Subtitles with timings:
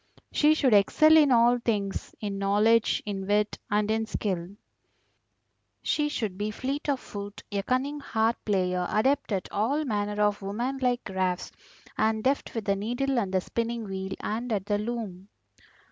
[0.31, 4.55] She should excel in all things, in knowledge, in wit, and in skill;
[5.83, 10.41] she should be fleet of foot, a cunning harp player, adept at all manner of
[10.41, 11.51] woman like crafts,
[11.99, 15.29] and deft with the needle and the spinning wheel, and at the loom.